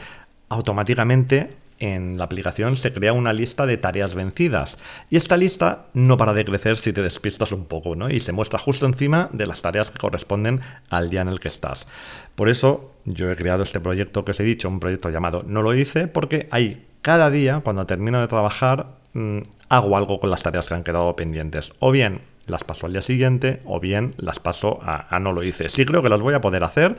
automáticamente 0.49 1.55
en 1.79 2.17
la 2.17 2.25
aplicación 2.25 2.75
se 2.75 2.91
crea 2.91 3.13
una 3.13 3.33
lista 3.33 3.65
de 3.65 3.77
tareas 3.77 4.15
vencidas. 4.15 4.77
Y 5.09 5.17
esta 5.17 5.37
lista 5.37 5.85
no 5.93 6.17
para 6.17 6.33
de 6.33 6.45
crecer 6.45 6.77
si 6.77 6.93
te 6.93 7.01
despistas 7.01 7.51
un 7.51 7.65
poco, 7.65 7.95
¿no? 7.95 8.09
Y 8.09 8.19
se 8.19 8.31
muestra 8.31 8.59
justo 8.59 8.85
encima 8.85 9.29
de 9.33 9.47
las 9.47 9.61
tareas 9.61 9.91
que 9.91 9.97
corresponden 9.97 10.61
al 10.89 11.09
día 11.09 11.21
en 11.21 11.29
el 11.29 11.39
que 11.39 11.47
estás. 11.47 11.87
Por 12.35 12.49
eso 12.49 12.91
yo 13.05 13.31
he 13.31 13.35
creado 13.35 13.63
este 13.63 13.79
proyecto 13.79 14.25
que 14.25 14.31
os 14.31 14.39
he 14.39 14.43
dicho, 14.43 14.69
un 14.69 14.79
proyecto 14.79 15.09
llamado 15.09 15.43
No 15.47 15.61
lo 15.61 15.73
hice, 15.73 16.07
porque 16.07 16.47
ahí 16.51 16.85
cada 17.01 17.29
día, 17.29 17.61
cuando 17.63 17.85
termino 17.85 18.19
de 18.19 18.27
trabajar, 18.27 18.87
mm, 19.13 19.39
hago 19.69 19.95
algo 19.95 20.19
con 20.19 20.29
las 20.29 20.43
tareas 20.43 20.67
que 20.67 20.73
han 20.73 20.83
quedado 20.83 21.15
pendientes. 21.15 21.73
O 21.79 21.91
bien 21.91 22.21
las 22.49 22.63
paso 22.63 22.85
al 22.85 22.93
día 22.93 23.01
siguiente 23.01 23.61
o 23.65 23.79
bien 23.79 24.15
las 24.17 24.39
paso 24.39 24.79
a, 24.81 25.19
no 25.19 25.31
lo 25.31 25.43
hice. 25.43 25.69
Sí 25.69 25.85
creo 25.85 26.01
que 26.01 26.09
las 26.09 26.21
voy 26.21 26.33
a 26.33 26.41
poder 26.41 26.63
hacer 26.63 26.97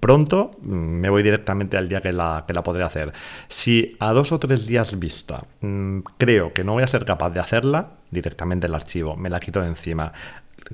pronto, 0.00 0.52
mm, 0.60 0.68
me 0.68 1.10
voy 1.10 1.22
directamente 1.22 1.76
al 1.76 1.88
día 1.88 2.00
que 2.00 2.12
la, 2.12 2.44
que 2.46 2.54
la 2.54 2.62
podré 2.62 2.84
hacer. 2.84 3.12
Si 3.48 3.96
a 3.98 4.12
dos 4.12 4.32
o 4.32 4.38
tres 4.38 4.66
días 4.66 4.98
vista 4.98 5.44
mm, 5.60 6.00
creo 6.18 6.52
que 6.52 6.64
no 6.64 6.72
voy 6.72 6.82
a 6.82 6.86
ser 6.86 7.04
capaz 7.04 7.30
de 7.30 7.40
hacerla, 7.40 7.90
directamente 8.10 8.66
el 8.66 8.74
archivo, 8.74 9.16
me 9.16 9.30
la 9.30 9.40
quito 9.40 9.60
de 9.60 9.68
encima. 9.68 10.12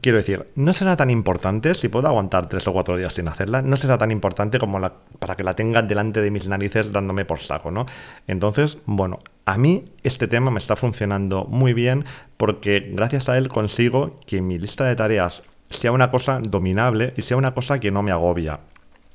Quiero 0.00 0.18
decir, 0.18 0.50
no 0.56 0.72
será 0.72 0.96
tan 0.96 1.10
importante, 1.10 1.74
si 1.74 1.88
puedo 1.88 2.08
aguantar 2.08 2.48
tres 2.48 2.66
o 2.68 2.72
cuatro 2.72 2.96
días 2.96 3.14
sin 3.14 3.28
hacerla, 3.28 3.62
no 3.62 3.76
será 3.76 3.96
tan 3.96 4.10
importante 4.10 4.58
como 4.58 4.78
la, 4.78 4.92
para 5.18 5.36
que 5.36 5.44
la 5.44 5.54
tenga 5.54 5.80
delante 5.82 6.20
de 6.20 6.30
mis 6.30 6.46
narices 6.46 6.92
dándome 6.92 7.24
por 7.24 7.38
saco, 7.38 7.70
¿no? 7.70 7.86
Entonces, 8.26 8.78
bueno, 8.84 9.20
a 9.46 9.56
mí 9.58 9.84
este 10.02 10.26
tema 10.28 10.50
me 10.50 10.58
está 10.58 10.76
funcionando 10.76 11.44
muy 11.44 11.72
bien 11.72 12.04
porque 12.36 12.90
gracias 12.92 13.28
a 13.28 13.38
él 13.38 13.48
consigo 13.48 14.20
que 14.26 14.42
mi 14.42 14.58
lista 14.58 14.84
de 14.84 14.96
tareas 14.96 15.42
sea 15.70 15.92
una 15.92 16.10
cosa 16.10 16.40
dominable 16.42 17.14
y 17.16 17.22
sea 17.22 17.36
una 17.36 17.52
cosa 17.52 17.78
que 17.78 17.90
no 17.90 18.02
me 18.02 18.10
agobia. 18.10 18.60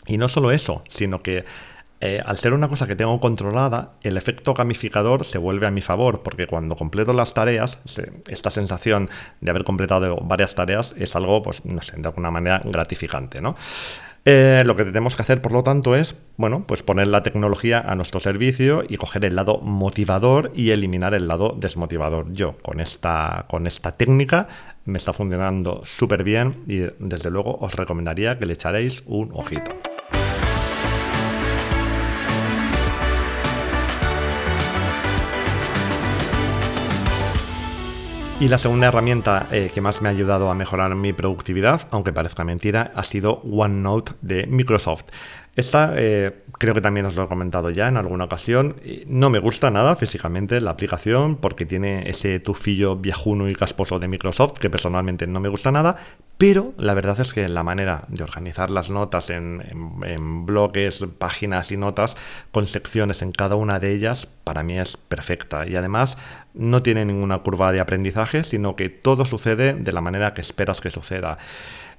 Y 0.07 0.18
no 0.18 0.28
solo 0.30 0.51
eso, 0.51 0.83
sino 0.89 1.22
que 1.22 1.45
eh, 2.00 2.19
al 2.25 2.38
ser 2.38 2.54
una 2.54 2.68
cosa 2.68 2.88
que 2.88 2.95
tengo 2.95 3.19
controlada, 3.19 3.94
el 4.01 4.18
efecto 4.18 4.56
gamificador 4.56 5.24
se 5.24 5.38
vuelve 5.38 5.68
a 5.68 5.72
mi 5.72 5.81
favor, 5.81 6.24
porque 6.24 6.48
cuando 6.48 6.75
completo 6.75 7.13
las 7.13 7.36
tareas, 7.36 7.78
esta 8.28 8.50
sensación 8.50 9.09
de 9.40 9.52
haber 9.52 9.64
completado 9.64 10.18
varias 10.23 10.56
tareas 10.56 10.95
es 10.97 11.16
algo, 11.16 11.44
pues, 11.44 11.64
no 11.64 11.81
sé, 11.83 11.97
de 11.97 12.07
alguna 12.07 12.31
manera 12.31 12.59
gratificante, 12.64 13.40
¿no? 13.40 13.56
Eh, 14.23 14.61
lo 14.66 14.75
que 14.75 14.85
tenemos 14.85 15.16
que 15.16 15.23
hacer, 15.23 15.42
por 15.42 15.51
lo 15.51 15.63
tanto, 15.63 15.95
es 15.95 16.21
bueno, 16.37 16.66
pues 16.68 16.83
poner 16.83 17.07
la 17.07 17.23
tecnología 17.23 17.80
a 17.80 17.95
nuestro 17.95 18.19
servicio 18.19 18.83
y 18.87 18.97
coger 18.97 19.25
el 19.25 19.35
lado 19.35 19.59
motivador 19.59 20.51
y 20.56 20.69
eliminar 20.69 21.13
el 21.16 21.28
lado 21.28 21.56
desmotivador. 21.57 22.31
Yo 22.31 22.57
con 22.61 22.80
esta, 22.80 23.45
con 23.49 23.66
esta 23.66 23.97
técnica 23.97 24.47
me 24.85 24.97
está 24.97 25.13
funcionando 25.13 25.81
súper 25.85 26.23
bien 26.23 26.63
y 26.68 26.83
desde 26.99 27.31
luego 27.31 27.57
os 27.59 27.73
recomendaría 27.73 28.37
que 28.37 28.45
le 28.45 28.54
echaréis 28.54 29.04
un 29.07 29.31
ojito. 29.33 29.71
Y 38.42 38.48
la 38.48 38.57
segunda 38.57 38.88
herramienta 38.88 39.45
eh, 39.52 39.69
que 39.71 39.81
más 39.81 40.02
me 40.02 40.10
ha 40.10 40.12
ayudado 40.12 40.50
a 40.50 40.56
mejorar 40.56 40.95
mi 40.95 41.14
productividad, 41.14 41.88
aunque 41.92 42.12
parezca 42.12 42.44
mentira, 42.44 42.92
ha 42.95 43.04
sido 43.04 43.33
OneNote 43.44 44.14
de 44.24 44.48
Microsoft. 44.48 45.06
Esta 45.56 45.94
eh, 45.95 46.42
creo 46.57 46.74
que 46.74 46.81
también 46.81 47.06
os 47.06 47.16
lo 47.16 47.26
he 47.26 47.28
comentado 47.28 47.69
ya 47.69 47.88
en 47.88 47.98
alguna 47.98 48.24
ocasión. 48.24 48.78
No 49.06 49.30
me 49.30 49.38
gusta 49.38 49.69
nada 49.69 49.95
físicamente 49.95 50.60
la 50.60 50.71
aplicación 50.71 51.36
porque 51.36 51.68
tiene 51.68 52.10
ese 52.10 52.40
tufillo 52.40 52.95
viejuno 52.95 53.48
y 53.48 53.54
casposo 53.54 54.00
de 54.00 54.07
Microsoft 54.07 54.57
que 54.57 54.71
personalmente 54.71 55.28
no 55.28 55.40
me 55.40 55.50
gusta 55.50 55.71
nada, 55.71 55.98
pero 56.42 56.74
la 56.78 56.95
verdad 56.95 57.19
es 57.19 57.36
que 57.36 57.48
la 57.48 57.62
manera 57.62 58.06
de 58.07 58.24
organizar 58.24 58.71
las 58.71 58.90
notas 58.90 59.30
en, 59.30 59.62
bloques, 60.48 61.06
páginas 61.19 61.71
y 61.71 61.78
notas 61.78 62.18
con 62.52 62.66
secciones 62.66 63.21
en 63.21 63.31
cada 63.31 63.56
una 63.56 63.80
de 63.80 63.92
ellas 63.92 64.28
para 64.44 64.64
mí 64.64 64.80
es 64.80 64.98
perfecta 64.98 65.68
y 65.68 65.76
además 65.76 66.18
no 66.56 66.81
tiene 66.81 67.06
ninguna 67.06 67.38
curva 67.44 67.71
de 67.71 67.80
aprendizaje, 67.80 68.44
sino 68.44 68.76
que 68.76 68.90
todo 68.90 69.24
sucede 69.24 69.76
de 69.76 69.92
la 69.92 70.02
manera 70.02 70.33
que 70.33 70.42
esperas 70.42 70.81
que 70.81 70.90
suceda. 70.90 71.38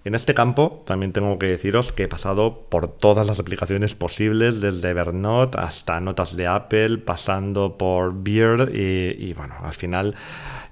En 0.05 0.17
este 0.17 0.35
campo 0.35 0.83
también 0.85 1.13
tengo 1.13 1.39
que 1.39 1.47
deciros 1.47 1.93
que 1.93 2.05
he 2.05 2.09
pasado 2.09 2.67
por 2.69 2.89
todas 2.89 3.25
las 3.25 3.39
aplicaciones 3.39 3.95
posibles, 3.95 4.61
desde 4.61 4.91
Evernote 4.91 5.59
hasta 5.61 6.01
notas 6.01 6.37
de 6.37 6.49
Apple, 6.49 6.99
pasando 6.99 7.79
por 7.79 8.13
Beard 8.23 8.75
y, 8.75 9.33
bueno, 9.35 9.55
al 9.63 9.75
final 9.75 10.17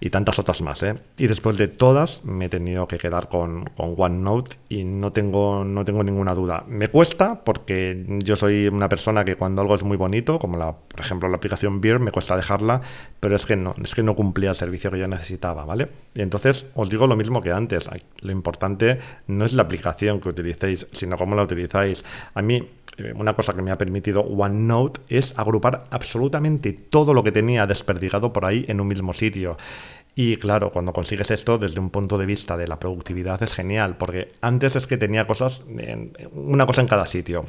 y 0.01 0.11
tantas 0.11 0.39
otras 0.39 0.63
más. 0.63 0.83
¿eh? 0.83 0.97
Y 1.19 1.27
después 1.27 1.59
de 1.59 1.69
todas 1.69 2.25
me 2.25 2.47
he 2.47 2.49
tenido 2.49 2.89
que 2.89 2.99
quedar 2.99 3.29
con, 3.29 3.67
con 3.77 3.95
OneNote 3.97 4.57
y 4.69 4.83
no 4.85 5.13
tengo, 5.13 5.63
no 5.63 5.85
tengo 5.85 6.03
ninguna 6.03 6.35
duda. 6.35 6.65
Me 6.67 6.89
cuesta 6.89 7.45
porque 7.45 8.05
yo 8.21 8.35
soy 8.35 8.67
una 8.67 8.89
persona 8.89 9.25
que 9.25 9.37
cuando 9.37 9.61
algo 9.63 9.75
es 9.75 9.85
muy 9.85 9.97
bonito, 9.99 10.39
como 10.39 10.57
la, 10.57 10.73
por 10.73 11.01
ejemplo 11.01 11.29
la 11.29 11.37
aplicación 11.37 11.81
Beer, 11.81 12.01
me 12.01 12.11
cuesta 12.11 12.35
dejarla, 12.35 12.81
pero 13.21 13.37
es 13.37 13.45
que 13.45 13.57
no, 13.57 13.75
es 13.83 13.95
que 13.95 14.03
no 14.03 14.17
cumplía 14.17 14.51
el 14.51 14.57
servicio 14.57 14.91
que 14.91 14.99
yo 14.99 15.07
necesitaba, 15.07 15.65
¿vale? 15.65 15.89
Y 16.15 16.23
entonces 16.23 16.67
os 16.75 16.89
digo 16.89 17.07
lo 17.07 17.17
mismo 17.17 17.43
que 17.43 17.53
antes. 17.53 17.89
Lo 18.23 18.33
importante 18.33 18.99
no 19.27 19.45
es 19.45 19.53
la 19.53 19.63
aplicación 19.63 20.21
que 20.21 20.29
utilicéis, 20.29 20.87
sino 20.93 21.17
cómo 21.17 21.35
la 21.35 21.43
utilizáis. 21.43 22.05
A 22.35 22.43
mí 22.43 22.67
eh, 22.97 23.13
una 23.15 23.35
cosa 23.35 23.53
que 23.53 23.63
me 23.63 23.71
ha 23.71 23.79
permitido 23.79 24.21
OneNote 24.21 25.01
es 25.09 25.35
agrupar 25.37 25.85
absolutamente 25.91 26.73
todo 26.73 27.15
lo 27.15 27.23
que 27.23 27.33
tenía 27.33 27.67
desperdigado 27.67 28.33
por 28.33 28.45
ahí 28.45 28.65
en 28.69 28.81
un 28.81 28.89
mismo 28.89 29.13
sitio. 29.13 29.57
Y 30.15 30.37
claro, 30.37 30.71
cuando 30.71 30.93
consigues 30.93 31.31
esto 31.31 31.57
desde 31.57 31.81
un 31.81 31.91
punto 31.91 32.19
de 32.19 32.27
vista 32.27 32.57
de 32.57 32.69
la 32.69 32.79
productividad 32.79 33.43
es 33.43 33.53
genial, 33.53 33.97
porque 33.97 34.33
antes 34.41 34.77
es 34.77 34.87
que 34.87 34.99
tenía 34.99 35.27
cosas, 35.27 35.63
una 36.33 36.67
cosa 36.67 36.81
en 36.81 36.89
cada 36.89 37.07
sitio 37.07 37.47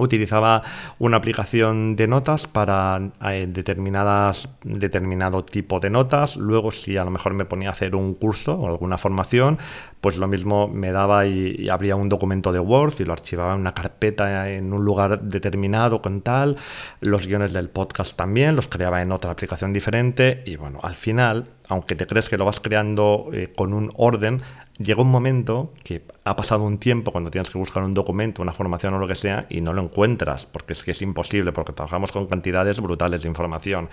utilizaba 0.00 0.62
una 0.98 1.16
aplicación 1.16 1.96
de 1.96 2.08
notas 2.08 2.46
para 2.46 3.00
eh, 3.24 3.46
determinadas, 3.48 4.48
determinado 4.62 5.44
tipo 5.44 5.80
de 5.80 5.90
notas. 5.90 6.36
Luego, 6.36 6.70
si 6.72 6.96
a 6.96 7.04
lo 7.04 7.10
mejor 7.10 7.34
me 7.34 7.44
ponía 7.44 7.68
a 7.68 7.72
hacer 7.72 7.94
un 7.94 8.14
curso 8.14 8.54
o 8.54 8.68
alguna 8.68 8.98
formación, 8.98 9.58
pues 10.00 10.16
lo 10.16 10.28
mismo 10.28 10.68
me 10.68 10.92
daba 10.92 11.26
y, 11.26 11.68
abría 11.68 11.96
un 11.96 12.08
documento 12.08 12.52
de 12.52 12.60
Word 12.60 12.94
y 12.98 13.04
lo 13.04 13.12
archivaba 13.12 13.54
en 13.54 13.60
una 13.60 13.74
carpeta 13.74 14.50
en 14.50 14.72
un 14.72 14.84
lugar 14.84 15.22
determinado 15.22 16.02
con 16.02 16.22
tal. 16.22 16.56
Los 17.00 17.26
guiones 17.26 17.52
del 17.52 17.68
podcast 17.68 18.16
también 18.16 18.56
los 18.56 18.66
creaba 18.66 19.02
en 19.02 19.12
otra 19.12 19.30
aplicación 19.30 19.72
diferente. 19.72 20.42
Y 20.46 20.56
bueno, 20.56 20.80
al 20.82 20.94
final, 20.94 21.46
aunque 21.70 21.94
te 21.94 22.06
crees 22.06 22.28
que 22.28 22.36
lo 22.36 22.44
vas 22.44 22.58
creando 22.58 23.30
eh, 23.32 23.52
con 23.56 23.72
un 23.72 23.92
orden, 23.96 24.42
llega 24.78 25.02
un 25.02 25.10
momento 25.10 25.72
que 25.84 26.02
ha 26.24 26.34
pasado 26.34 26.64
un 26.64 26.78
tiempo 26.78 27.12
cuando 27.12 27.30
tienes 27.30 27.48
que 27.48 27.58
buscar 27.58 27.84
un 27.84 27.94
documento, 27.94 28.42
una 28.42 28.52
formación 28.52 28.92
o 28.94 28.98
lo 28.98 29.06
que 29.06 29.14
sea, 29.14 29.46
y 29.48 29.60
no 29.60 29.72
lo 29.72 29.80
encuentras, 29.80 30.46
porque 30.46 30.72
es 30.72 30.82
que 30.82 30.90
es 30.90 31.00
imposible, 31.00 31.52
porque 31.52 31.72
trabajamos 31.72 32.10
con 32.10 32.26
cantidades 32.26 32.80
brutales 32.80 33.22
de 33.22 33.28
información. 33.28 33.88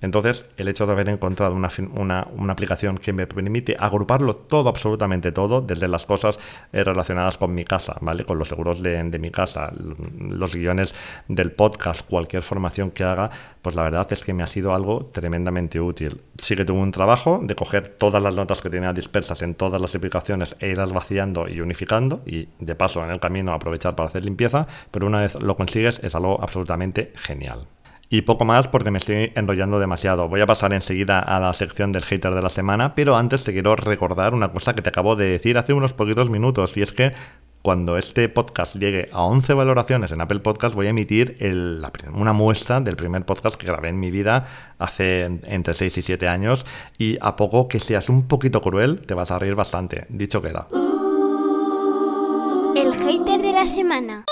Entonces, 0.00 0.46
el 0.56 0.68
hecho 0.68 0.86
de 0.86 0.92
haber 0.92 1.08
encontrado 1.08 1.54
una, 1.54 1.68
una, 1.94 2.52
aplicación 2.52 2.98
que 2.98 3.12
me 3.12 3.26
permite 3.26 3.76
agruparlo 3.78 4.36
todo, 4.36 4.68
absolutamente 4.68 5.32
todo, 5.32 5.60
desde 5.60 5.88
las 5.88 6.06
cosas 6.06 6.38
eh, 6.72 6.84
relacionadas 6.84 7.38
con 7.38 7.54
mi 7.54 7.64
casa, 7.64 7.96
¿vale? 8.00 8.24
Con 8.24 8.38
los 8.38 8.48
seguros 8.48 8.82
de, 8.82 9.18
mi 9.18 9.30
casa, 9.30 9.72
los 10.18 10.54
guiones 10.54 10.94
del 11.28 11.52
podcast, 11.52 12.02
cualquier 12.08 12.42
formación 12.42 12.90
que 12.90 13.04
haga, 13.04 13.30
pues 13.62 13.76
la 13.76 13.82
verdad 13.82 14.10
es 14.10 14.24
que 14.24 14.32
me 14.32 14.42
ha 14.42 14.46
sido 14.46 14.74
algo 14.74 15.06
tremendamente 15.12 15.80
útil. 15.80 16.20
Sí 16.38 16.56
que 16.56 16.64
tuve 16.64 16.78
un 16.78 16.92
trabajo 16.92 17.40
de 17.42 17.54
coger 17.54 17.88
todas 17.88 18.22
las 18.22 18.34
notas 18.34 18.62
que 18.62 18.70
tenía 18.70 18.92
dispersas 18.92 19.42
en 19.42 19.54
todas 19.54 19.80
las 19.80 19.94
aplicaciones 19.94 20.56
e 20.58 20.68
irlas 20.68 20.92
vaciando 20.92 21.48
y 21.48 21.60
unificando, 21.60 22.22
y 22.26 22.48
de 22.58 22.74
paso 22.74 23.04
en 23.04 23.10
el 23.10 23.20
camino 23.20 23.52
aprovechar 23.52 23.94
para 23.94 24.08
hacer 24.08 24.24
limpieza, 24.24 24.66
pero 24.90 25.06
una 25.06 25.20
vez 25.20 25.40
lo 25.40 25.56
consigues 25.56 26.00
es 26.02 26.14
algo 26.14 26.42
absolutamente 26.42 27.12
genial. 27.16 27.66
Y 28.12 28.22
poco 28.22 28.44
más 28.44 28.66
porque 28.66 28.90
me 28.90 28.98
estoy 28.98 29.30
enrollando 29.36 29.78
demasiado. 29.78 30.28
Voy 30.28 30.40
a 30.40 30.46
pasar 30.46 30.72
enseguida 30.72 31.20
a 31.20 31.38
la 31.38 31.54
sección 31.54 31.92
del 31.92 32.04
hater 32.04 32.34
de 32.34 32.42
la 32.42 32.48
semana, 32.48 32.96
pero 32.96 33.16
antes 33.16 33.44
te 33.44 33.52
quiero 33.52 33.76
recordar 33.76 34.34
una 34.34 34.50
cosa 34.50 34.74
que 34.74 34.82
te 34.82 34.88
acabo 34.88 35.14
de 35.14 35.26
decir 35.26 35.56
hace 35.56 35.72
unos 35.72 35.92
poquitos 35.92 36.28
minutos, 36.28 36.76
y 36.76 36.82
es 36.82 36.90
que 36.90 37.12
cuando 37.62 37.98
este 37.98 38.28
podcast 38.28 38.74
llegue 38.76 39.08
a 39.12 39.22
11 39.22 39.54
valoraciones 39.54 40.10
en 40.10 40.20
Apple 40.22 40.40
Podcast, 40.40 40.74
voy 40.74 40.86
a 40.86 40.90
emitir 40.90 41.36
una 42.12 42.32
muestra 42.32 42.80
del 42.80 42.96
primer 42.96 43.24
podcast 43.26 43.54
que 43.56 43.66
grabé 43.66 43.90
en 43.90 44.00
mi 44.00 44.10
vida 44.10 44.46
hace 44.78 45.24
entre 45.44 45.74
6 45.74 45.98
y 45.98 46.02
7 46.02 46.26
años. 46.26 46.66
Y 46.98 47.18
a 47.20 47.36
poco 47.36 47.68
que 47.68 47.78
seas 47.78 48.08
un 48.08 48.26
poquito 48.26 48.60
cruel, 48.60 49.02
te 49.02 49.14
vas 49.14 49.30
a 49.30 49.38
reír 49.38 49.54
bastante. 49.54 50.06
Dicho 50.08 50.42
queda. 50.42 50.66
Semana. 53.66 54.24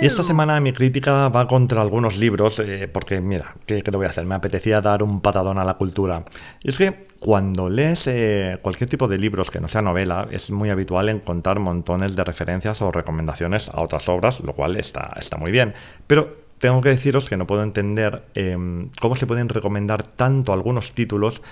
Esta 0.00 0.22
semana 0.22 0.60
mi 0.60 0.72
crítica 0.72 1.28
va 1.28 1.48
contra 1.48 1.82
algunos 1.82 2.18
libros, 2.18 2.60
eh, 2.60 2.88
porque 2.92 3.20
mira, 3.20 3.56
¿qué, 3.66 3.82
¿qué, 3.82 3.90
lo 3.90 3.98
voy 3.98 4.06
a 4.06 4.10
hacer? 4.10 4.26
Me 4.26 4.34
apetecía 4.34 4.80
dar 4.80 5.02
un 5.02 5.20
patadón 5.20 5.58
a 5.58 5.64
la 5.64 5.74
cultura. 5.74 6.24
Es 6.62 6.78
que 6.78 7.04
cuando 7.18 7.70
lees 7.70 8.06
eh, 8.06 8.58
cualquier 8.62 8.90
tipo 8.90 9.08
de 9.08 9.18
libros 9.18 9.50
que 9.50 9.60
no 9.60 9.68
sea 9.68 9.82
novela, 9.82 10.28
es 10.30 10.50
muy 10.50 10.70
habitual 10.70 11.08
encontrar 11.08 11.58
montones 11.58 12.16
de 12.16 12.24
referencias 12.24 12.82
o 12.82 12.92
recomendaciones 12.92 13.68
a 13.68 13.80
otras 13.80 14.08
obras, 14.08 14.40
lo 14.40 14.52
cual 14.52 14.76
está, 14.76 15.12
está 15.16 15.36
muy 15.36 15.50
bien. 15.50 15.74
Pero 16.06 16.44
tengo 16.58 16.80
que 16.80 16.90
deciros 16.90 17.28
que 17.28 17.36
no 17.36 17.46
puedo 17.46 17.62
entender 17.62 18.24
em, 18.34 18.90
cómo 19.00 19.16
se 19.16 19.26
pueden 19.26 19.48
recomendar 19.48 20.02
tanto 20.02 20.52
algunos 20.52 20.92
títulos 20.92 21.42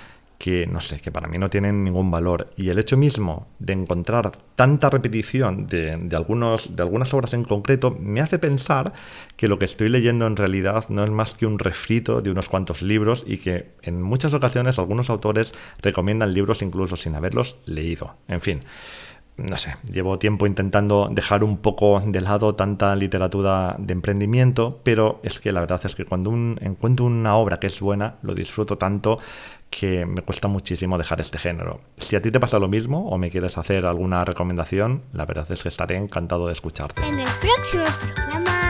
que 0.43 0.67
no 0.67 0.81
sé, 0.81 0.99
que 0.99 1.13
para 1.13 1.29
mí 1.29 1.39
no 1.39 1.51
tienen 1.51 1.85
ningún 1.85 2.11
valor. 2.11 2.51
Y 2.57 2.71
el 2.71 2.81
hecho 2.81 2.97
mismo 2.97 3.47
de 3.61 3.75
encontrar 3.75 4.33
tanta 4.57 4.91
repetición 4.91 5.69
de, 5.69 6.17
algunos, 6.17 6.75
de 6.75 6.83
algunas 6.83 7.15
obras 7.15 7.33
en 7.35 7.45
concreto 7.45 7.97
me 8.01 8.21
hace 8.21 8.41
pensar 8.41 8.93
que 9.37 9.47
lo 9.47 9.61
que 9.61 9.67
estoy 9.67 9.89
leyendo 9.89 10.27
en 10.27 10.35
realidad 10.35 10.87
no 10.89 11.05
es 11.05 11.11
más 11.11 11.35
que 11.35 11.47
un 11.47 11.61
refrito 11.61 12.23
de 12.23 12.33
unos 12.33 12.49
cuantos 12.49 12.83
libros 12.83 13.25
y 13.25 13.39
que 13.39 13.71
en 13.83 14.03
muchas 14.03 14.35
ocasiones 14.35 14.81
algunos 14.81 15.11
autores 15.11 15.55
recomiendan 15.81 16.35
libros 16.35 16.61
incluso 16.63 16.97
sin 16.97 17.15
haberlos 17.15 17.59
leído. 17.65 18.17
En 18.27 18.41
fin 18.41 18.63
no 19.37 19.57
sé, 19.57 19.77
llevo 19.91 20.19
tiempo 20.19 20.47
intentando 20.47 21.09
dejar 21.11 21.43
un 21.43 21.57
poco 21.57 22.01
de 22.01 22.21
lado 22.21 22.55
tanta 22.55 22.95
literatura 22.95 23.77
de 23.79 23.93
emprendimiento, 23.93 24.81
pero 24.83 25.21
es 25.23 25.41
que 25.41 25.53
la 25.53 25.61
verdad 25.61 25.81
es 25.85 25.95
que 25.95 26.05
cuando 26.05 26.33
encuentro 26.33 27.07
una 27.07 27.37
obra 27.37 27.59
que 27.59 27.67
es 27.67 27.81
buena, 27.81 28.17
lo 28.23 28.35
disfruto 28.35 28.79
tanto 28.79 29.19
que 29.71 30.05
me 30.05 30.21
cuesta 30.21 30.49
muchísimo 30.49 30.99
dejar 30.99 31.21
este 31.21 31.39
género. 31.39 31.81
Si 31.97 32.15
a 32.15 32.21
ti 32.21 32.31
te 32.31 32.39
pasa 32.39 32.59
lo 32.59 32.69
mismo 32.69 33.09
o 33.09 33.17
me 33.17 33.31
quieres 33.31 33.57
hacer 33.57 33.87
alguna 33.87 34.25
recomendación, 34.25 35.03
la 35.13 35.25
verdad 35.25 35.51
es 35.51 35.63
que 35.63 35.69
estaré 35.69 35.97
encantado 35.97 36.47
de 36.47 36.53
escucharte. 36.53 37.03
En 37.03 37.19
el 37.19 37.29
próximo 37.41 37.85
programa. 38.15 38.62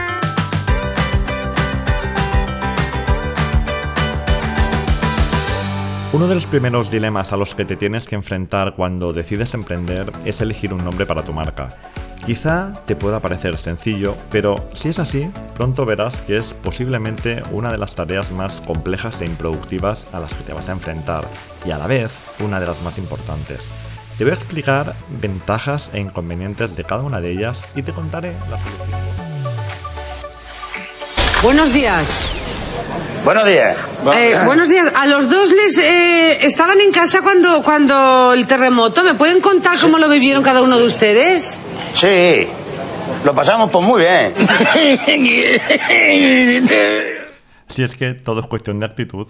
Uno 6.13 6.27
de 6.27 6.35
los 6.35 6.45
primeros 6.45 6.91
dilemas 6.91 7.33
a 7.33 7.37
los 7.37 7.55
que 7.55 7.65
te 7.65 7.75
tienes 7.75 8.05
que 8.05 8.13
enfrentar 8.13 8.75
cuando 8.75 9.13
decides 9.13 9.55
emprender 9.55 10.11
es 10.25 10.41
elegir 10.41 10.71
un 10.71 10.85
nombre 10.85 11.07
para 11.07 11.23
tu 11.23 11.33
marca. 11.33 11.69
Quizá 12.23 12.71
te 12.85 12.95
pueda 12.95 13.19
parecer 13.19 13.57
sencillo, 13.57 14.15
pero 14.29 14.53
si 14.75 14.89
es 14.89 14.99
así, 14.99 15.27
pronto 15.55 15.87
verás 15.87 16.15
que 16.17 16.37
es 16.37 16.53
posiblemente 16.53 17.41
una 17.51 17.71
de 17.71 17.79
las 17.79 17.95
tareas 17.95 18.29
más 18.29 18.61
complejas 18.61 19.21
e 19.21 19.25
improductivas 19.25 20.05
a 20.13 20.19
las 20.19 20.35
que 20.35 20.43
te 20.43 20.53
vas 20.53 20.69
a 20.69 20.73
enfrentar, 20.73 21.27
y 21.65 21.71
a 21.71 21.79
la 21.79 21.87
vez 21.87 22.11
una 22.41 22.59
de 22.59 22.67
las 22.67 22.79
más 22.83 22.99
importantes. 22.99 23.61
Te 24.15 24.23
voy 24.23 24.31
a 24.31 24.35
explicar 24.35 24.95
ventajas 25.19 25.89
e 25.93 25.99
inconvenientes 25.99 26.75
de 26.75 26.83
cada 26.83 27.01
una 27.01 27.21
de 27.21 27.31
ellas 27.31 27.65
y 27.75 27.81
te 27.81 27.91
contaré 27.91 28.33
la 28.51 28.59
solución. 28.59 28.99
Buenos 31.41 31.73
días. 31.73 32.42
Buenos 33.23 33.47
días. 33.47 33.77
Eh, 34.17 34.33
buenos 34.45 34.67
días. 34.67 34.87
A 34.93 35.07
los 35.07 35.29
dos 35.29 35.49
les 35.51 35.77
eh, 35.77 36.39
estaban 36.41 36.81
en 36.81 36.91
casa 36.91 37.21
cuando 37.21 37.63
cuando 37.63 38.33
el 38.33 38.45
terremoto. 38.45 39.01
¿Me 39.03 39.15
pueden 39.15 39.39
contar 39.39 39.77
cómo 39.79 39.97
lo 39.97 40.09
vivieron 40.09 40.43
cada 40.43 40.61
uno 40.61 40.77
de 40.77 40.85
ustedes? 40.85 41.57
Sí, 41.93 42.41
lo 43.23 43.33
pasamos 43.33 43.71
pues 43.71 43.85
muy 43.85 44.01
bien. 44.01 44.33
Si 47.73 47.81
es 47.81 47.95
que 47.95 48.13
todo 48.13 48.41
es 48.41 48.45
cuestión 48.45 48.79
de 48.79 48.85
actitud. 48.85 49.29